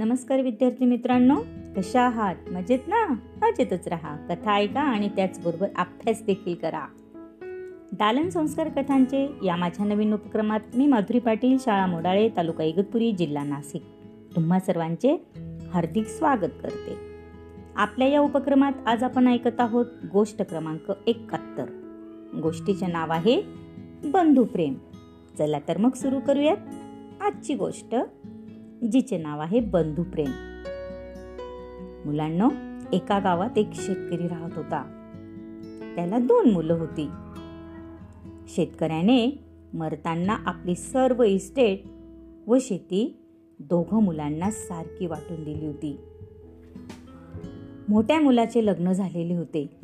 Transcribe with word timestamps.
नमस्कार 0.00 0.40
विद्यार्थी 0.40 0.84
मित्रांनो. 0.84 1.36
कशा 1.76 2.00
आहात? 2.02 2.34
मजेत 2.52 2.78
ना? 2.88 3.06
मजेतच 3.42 3.88
राहा. 3.88 4.16
कथा 4.16 4.54
ऐका 4.54 4.80
आणि 4.80 5.08
त्याचबरोबर 5.08 5.68
अभ्यास 5.76 6.22
देखील 6.22 6.54
करा. 6.54 6.86
दालन 7.92 8.28
संस्कार 8.28 8.68
कथांचे 8.68 9.32
या 9.44 9.56
माझ्या 9.56 9.86
नवीन 9.86 10.12
उपक्रमात 10.12 10.60
मी 10.74 10.86
माधुरी 10.86 11.18
पाटील 11.18 11.58
शाळा 11.58 11.86
मोडाळे 11.86 12.28
तालुका 12.36 12.64
इगतपुरी 12.64 13.12
जिल्हा 13.12 13.44
नाशिक. 13.44 13.82
तुम्हा 14.36 14.60
सर्वांचे 14.60 15.24
हार्दिक 15.72 16.06
स्वागत 16.06 16.50
करते. 16.62 16.96
आपल्या 17.76 18.08
या 18.08 18.20
उपक्रमात 18.20 18.72
आज 18.86 19.04
आपण 19.04 19.28
ऐकत 19.28 19.60
आहोत 19.60 19.86
गोष्ट 20.12 20.42
क्रमांक 20.42 20.92
एकाहत्तर. 21.06 21.64
गोष्टीचे 22.42 22.86
नाव 22.86 23.12
आहे 23.12 23.42
बंधुप्रेम. 24.04 24.74
चला 25.38 25.58
तर 25.68 25.78
मग 25.78 25.92
सुरू 25.92 26.20
करूयात 26.26 26.56
आजची 27.22 27.54
गोष्ट. 27.54 27.94
जिचे 28.86 29.18
नाव 29.18 29.40
आहे 29.40 29.60
बंधुप्रेम 29.60 30.30
मुलांना 32.04 32.48
एका 32.92 33.18
गावात 33.18 33.58
एक 33.58 33.68
शेतकरी 33.74 34.28
राहत 34.28 34.50
होता. 34.56 34.82
त्याला 35.96 36.18
दोन 36.18 36.50
मुलं 36.50 36.74
होती. 36.74 37.08
शेतकऱ्याने 38.48 39.44
मरताना 39.74 40.36
आपली 40.46 40.74
सर्व 40.74 41.22
इस्टेट 41.22 41.82
व 42.46 42.56
शेती 42.60 43.16
दोघं 43.58 44.02
मुलांना 44.02 44.50
सारखी 44.50 45.06
वाटून 45.06 45.44
दिली 45.44 45.66
होती. 45.66 45.96
मोठ्या 47.88 48.20
मुलाचे 48.20 48.66
लग्न 48.66 48.92
झालेले 48.92 49.34
होते. 49.34 49.80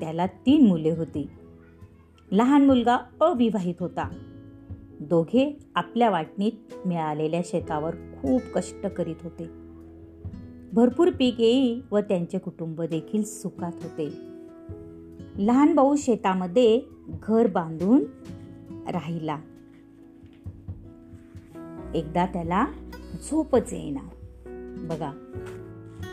त्याला 0.00 0.26
तीन 0.26 0.66
मुले 0.66 0.90
होती. 0.90 1.28
लहान 2.32 2.66
मुलगा 2.66 2.98
अविवाहित 3.20 3.74
होता. 3.80 4.08
दोघे 5.00 5.58
आपल्या 5.74 6.10
वाटणीत 6.10 6.86
मिळालेल्या 6.86 7.40
शेतावर 7.44 7.94
खूप 7.94 8.42
कष्ट 8.54 8.86
करीत 8.86 9.16
होते. 9.22 9.50
भरपूर 10.72 11.10
पीक 11.10 11.40
येई 11.40 11.80
व 11.90 11.98
त्यांचे 11.98 12.38
कुटुंब 12.38 12.82
देखील 12.82 13.22
सुखात 13.22 13.72
होते. 13.82 14.08
लहान 15.38 15.74
भाऊ 15.74 15.96
शेतामध्ये 15.96 16.82
घर 17.22 17.46
बांधून 17.46 18.04
राहिला. 18.90 19.38
एकदा 21.94 22.26
त्याला 22.26 22.66
झोपच 23.14 23.72
येईना. 23.72 24.08
बघा 24.88 25.12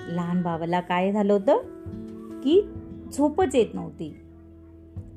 लहान 0.08 0.42
भावाला 0.42 0.80
काय 0.80 1.12
झालं 1.12 1.34
होतं? 1.34 1.58
की 2.42 2.62
झोपच 3.14 3.56
येत 3.56 3.67
नव्हती. 3.73 4.16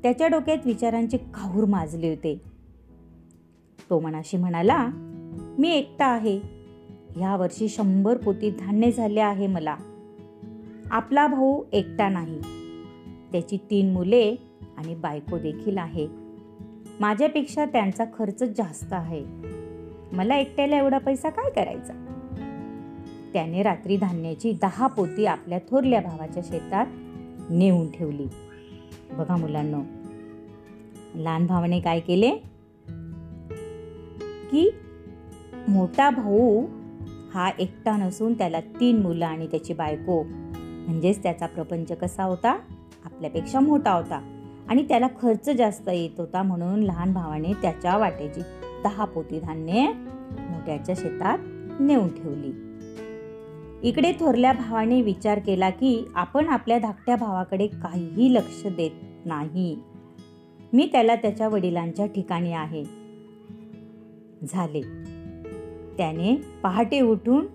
त्याच्या 0.02 0.27
डोक्यात 0.27 0.58
विचारांचे 0.64 1.17
काहूर 1.17 1.64
माजले 1.64 2.08
होते. 2.08 2.50
तो 3.91 4.00
मनाशी 4.00 4.36
म्हणाला 4.36 4.86
मी 5.58 5.70
एकटा 5.70 6.06
आहे. 6.06 6.41
ह्या 7.16 7.36
वर्षी 7.36 7.69
शंभर 7.69 8.16
पोती 8.16 8.50
धान्य 8.50 8.91
झाले 8.91 9.20
आहे 9.20 9.46
मला. 9.46 9.77
आपला 10.91 11.27
भाऊ 11.27 11.62
एकटा 11.72 12.08
नाही. 12.08 12.41
त्याची 13.33 13.56
तीन 13.70 13.92
मुले 13.92 14.36
आणि 14.78 14.94
बायको 14.94 15.38
देखील 15.38 15.78
आहे. 15.78 16.08
माझ्यापेक्षा 17.00 17.64
त्यांचा 17.64 18.05
खर्च 18.05 18.42
जास्त 18.42 18.92
आहे. 18.92 19.24
मला 20.12 20.36
एकट्याला 20.36 20.77
एवढा 20.78 20.98
पैसा 20.98 21.30
काय 21.30 21.50
करायचा? 21.50 22.06
त्याने 23.33 23.62
रात्री 23.62 23.96
धान्याची 23.96 24.52
दहा 24.52 24.86
पोती 24.86 25.27
आपल्या 25.27 25.58
थोरल्या 25.58 26.00
भावाच्या 26.00 26.42
शेतात 26.46 26.86
नेऊन 27.50 27.91
ठेवली. 27.91 28.27
बघा 29.11 29.36
मुलांना 29.36 29.78
लहान 31.14 31.46
भावाने 31.46 31.80
काय 31.80 32.00
केले? 32.00 32.50
की 34.51 34.70
मोठा 35.69 36.11
भाऊ 36.11 36.67
हा 37.34 37.51
एकटा 37.59 37.97
नसून 37.97 38.39
त्याला 38.39 38.61
तीन 38.61 39.03
मुलं 39.03 39.27
आणि 39.27 39.47
त्याची 39.47 39.73
बायको. 39.73 40.23
म्हणजेच 40.58 41.23
त्याचा 41.23 41.47
प्रपंच 41.47 41.92
कसा 41.92 42.24
होता? 42.24 42.58
आपल्यापेक्षा 43.05 43.61
मोठा 43.61 43.92
होता. 43.92 44.36
आणि 44.69 44.83
त्याला 44.89 45.07
खर्च 45.23 45.51
जास्त 45.51 45.89
येत 45.89 46.20
होता 46.20 46.42
म्हणून 46.42 46.80
लहान 46.80 47.13
भावाने 47.13 47.52
त्याच्या 47.52 47.97
वाटेची 47.97 48.41
दहा 48.85 49.05
पोती 49.05 49.41
धान्य 49.41 49.92
मोठ्याच्या 50.39 50.95
शेतात 50.95 51.39
नेऊन 51.80 52.08
ठेवली. 52.08 52.67
इकडे 53.89 54.13
थोरल्या 54.13 54.53
भावाने 54.53 55.03
विचार 55.03 55.39
केला 55.39 55.70
की 55.70 56.05
आपण 56.14 56.48
आपल्या 56.48 56.79
धाकट्या 56.79 57.17
भावाकडे 57.17 57.67
काहीही 57.67 58.35
लक्ष 58.35 58.67
देत 58.67 58.91
नाही. 59.24 59.79
मी 60.73 60.89
त्याला 60.92 61.14
त्याच्या 61.14 61.48
वडिलांच्या 61.48 62.07
ठिकाणी 62.07 62.53
आहे. 62.53 62.99
झाले. 64.45 64.80
त्याने 65.96 66.42
पहाटे 66.62 67.01
उठून 67.01 67.46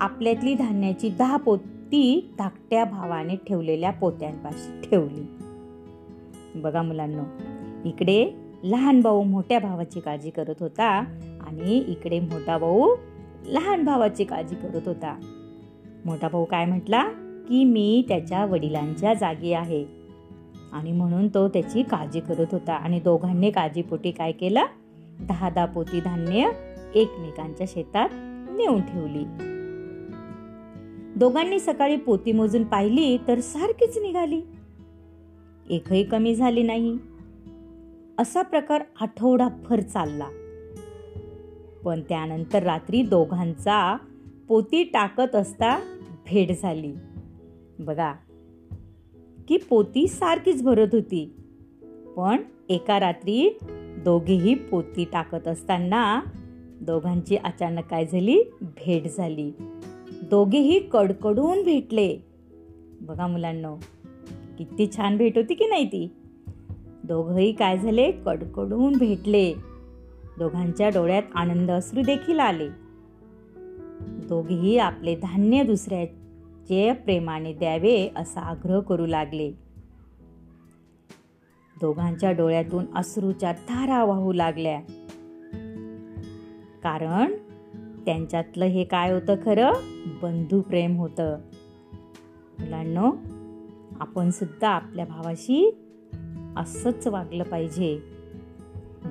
आपल्यातली 0.00 0.54
धान्याची 0.54 1.08
दहा 1.08 1.36
पोती 1.36 2.34
धाकट्या 2.38 2.84
भावाने 2.84 3.36
ठेवलेल्या 3.36 3.90
पोत्यांपाशी 3.90 4.88
ठेवली. 4.88 5.26
बघा 6.54 6.82
मुलांना 6.82 7.22
इकडे 7.84 8.30
लहान 8.62 9.00
भाऊ 9.00 9.22
मोठ्या 9.22 9.58
भावाची 9.58 10.00
काळजी 10.00 10.30
करत 10.30 10.54
होता 10.60 11.04
आणि 11.40 11.78
इकडे 11.78 12.20
मोठा 12.20 12.58
भाऊ 12.58 12.96
लहान 13.46 13.84
भावाची 13.84 14.24
काळजी 14.24 14.54
करत 14.54 14.88
होता. 14.88 15.20
मोठा 16.04 16.28
भाऊ 16.28 16.44
काय 16.44 16.64
म्हटला? 16.64 17.08
की 17.48 17.64
मी 17.64 18.04
त्याच्या 18.08 18.44
वडिलांच्या 18.44 19.14
जागी 19.14 19.52
आहे. 19.52 19.84
आणि 20.72 20.92
म्हणून 20.92 21.28
तो 21.28 21.48
त्याची 21.48 21.82
काळजी 21.82 22.20
करत 22.20 22.46
होता. 22.52 22.72
आणि 22.72 23.00
दोघांनी 23.00 23.50
काळजीपोटी 23.50 24.10
काय 24.10 24.32
केलं? 24.32 24.64
दहा 25.22 25.50
दहा 25.50 25.64
पोती 25.64 26.00
धान्य 26.00 26.50
एकमेकांच्या 26.94 27.66
शेतात 27.68 28.08
नेऊन 28.52 28.80
ठेवली. 28.80 29.24
दोघांनी 31.18 31.60
सकाळी 31.60 31.96
पोती 31.96 32.32
मोजून 32.32 32.64
पाहिली 32.64 33.18
तर 33.28 33.40
सारखीच 33.40 33.98
निघाली. 33.98 34.42
एकही 35.70 36.04
कमी 36.04 36.34
झाली 36.34 36.62
नाही. 36.62 36.98
असा 38.18 38.42
प्रकार 38.42 38.82
आठवडाभर 39.00 39.80
चालला. 39.80 40.28
पण 41.84 42.00
त्यानंतर 42.00 42.62
रात्री 42.62 43.02
दोघांचा 43.02 43.96
पोती 44.48 44.84
टाकत 44.84 45.34
असता 45.34 45.78
भेट 46.26 46.62
झाली. 46.62 46.92
बघा 47.78 48.12
की 49.48 49.56
पोती 49.56 50.08
सारखीच 50.08 50.62
भरत 50.62 50.88
होती. 50.92 51.34
पण 52.16 52.36
एका 52.68 53.00
रात्री 53.00 53.58
दोघेही 54.04 54.54
पोती 54.54 55.04
टाकत 55.04 55.48
असताना 55.48 56.20
दोघांची 56.80 57.36
अचानक 57.36 57.84
काय 57.84 58.06
झाली? 58.06 58.42
भेट 58.60 59.16
झाली. 59.16 59.52
दोघेही 60.22 60.78
कडकडून 60.78 61.62
भेटले. 61.62 62.16
बघा 63.00 63.26
मुलांना 63.26 63.74
किती 64.58 64.90
छान 64.96 65.16
भेट 65.16 65.38
होती 65.38 65.54
की 65.54 65.66
नाही 65.66 65.86
ती? 65.86 66.12
दोघंही 67.04 67.52
काय 67.52 67.78
झाले? 67.78 68.12
कडकडून 68.12 68.96
भेटले. 68.96 69.54
दोघांच्या 70.38 70.88
डोळ्यात 70.88 71.22
आनंद 71.34 71.70
अश्रू 71.70 72.02
देखील 72.02 72.38
आले. 72.38 72.68
दोघेही 74.28 74.78
आपले 74.78 75.14
धान्य 75.14 75.62
दुसऱ्याचे 75.62 76.92
प्रेमाने 76.92 77.52
द्यावे 77.52 78.12
असा 78.16 78.40
आग्रह 78.40 78.80
करू 78.80 79.06
लागले. 79.06 79.52
दोघांच्या 81.82 82.32
डोळ्यातून 82.32 82.84
अश्रूच्या 82.94 83.52
धारा 83.52 84.04
वाहू 84.04 84.32
लागल्या. 84.32 84.80
कारण 86.82 87.32
त्यांच्यातलं 88.06 88.64
हे 88.64 88.84
काय 88.84 89.12
होतं 89.12 89.34
खरं? 89.44 89.72
बंधू 90.22 90.60
प्रेम 90.60 90.96
होतं. 90.96 91.38
मुलांनो 92.58 93.12
आपण 94.00 94.30
सुद्धा 94.30 94.68
आपल्या 94.68 95.04
भावाशी 95.04 95.76
असंच 96.56 97.06
वागलं 97.06 97.44
पाहिजे. 97.44 97.98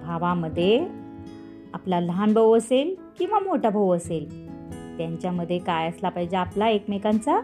भावामध्ये 0.03 0.87
आपला 1.73 1.99
लहान 1.99 2.33
भाऊ 2.33 2.57
असेल 2.57 2.95
किंवा 3.19 3.39
मोठा 3.39 3.69
भाऊ 3.69 3.95
असेल 3.95 4.47
त्यांच्यामध्ये 4.97 5.59
काय 5.59 5.89
असला 5.89 6.09
पाहिजे? 6.09 6.35
आपला 6.35 6.69
एकमेकांचा 6.69 7.39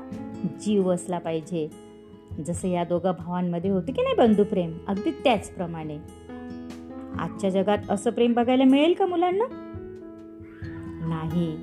जीव 0.62 0.92
असला 0.92 1.20
पाहिजे. 1.20 1.87
जसं 2.46 2.68
या 2.68 2.84
दोघा 2.84 3.12
भावांमध्ये 3.12 3.70
होते 3.70 3.92
की 3.92 4.02
नाही 4.02 4.16
बंधुप्रेम 4.16 4.78
अगदी 4.88 5.12
त्याचप्रमाणे. 5.12 5.98
आजच्या 7.20 7.50
जगात 7.50 7.78
असं 7.90 8.12
प्रेम 8.12 8.34
बघायला 8.34 8.64
मिळेल 8.64 8.94
का 8.94 9.06
मुलांना? 9.06 9.46
नाही. 11.08 11.58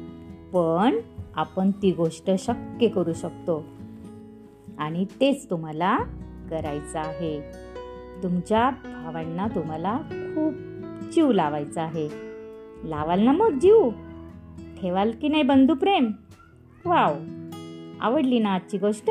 पण 0.53 0.99
आपण 1.35 1.71
ती 1.71 1.93
गोष्ट 1.93 2.31
शक्य 2.39 2.89
करू 2.89 3.13
शकतो. 3.13 3.65
आणि 4.79 5.05
तेच 5.05 5.51
तुम्हाला 5.51 5.97
करायचं 6.51 6.99
आहे. 6.99 7.43
तुमच्या 8.23 8.71
भावांना 8.71 9.47
तुम्हाला 9.47 9.99
खूप 10.11 10.55
जीव 11.13 11.33
लावायचा 11.33 11.83
आहे. 11.83 12.09
लावाल 12.85 13.21
ना 13.21 13.33
मग 13.33 13.59
जीव? 13.59 13.91
ठेवाल 14.81 15.11
की 15.11 15.29
नाही 15.29 15.43
बंधुप्रेम 15.43 16.11
वाव. 16.85 17.15
आवडली 18.01 18.39
ना 18.39 18.55
आजची 18.55 18.79
गोष्ट? 18.79 19.11